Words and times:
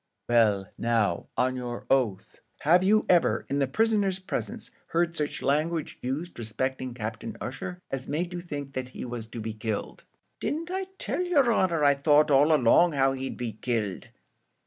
"Well, 0.27 0.67
now, 0.79 1.27
on 1.37 1.55
your 1.55 1.85
oath, 1.91 2.39
have 2.61 2.83
you 2.83 3.05
ever, 3.07 3.45
in 3.49 3.59
the 3.59 3.67
prisoner's 3.67 4.17
presence, 4.17 4.71
heard 4.87 5.15
such 5.15 5.43
language 5.43 5.99
used 6.01 6.39
respecting 6.39 6.95
Captain 6.95 7.37
Ussher 7.39 7.79
as 7.91 8.07
made 8.07 8.33
you 8.33 8.41
think 8.41 8.73
that 8.73 8.89
he 8.89 9.05
was 9.05 9.27
to 9.27 9.39
be 9.39 9.53
killed?" 9.53 10.03
"Didn't 10.39 10.71
I 10.71 10.85
tell 10.97 11.21
yer 11.21 11.53
honour 11.53 11.83
I 11.83 11.93
thought 11.93 12.31
all 12.31 12.51
along 12.51 12.93
how 12.93 13.11
he'd 13.13 13.37
be 13.37 13.51
killed." 13.53 14.07